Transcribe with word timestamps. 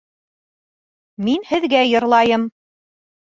Мин 1.27 1.45
һеҙгә 1.51 1.83
йырлайым 1.91 2.47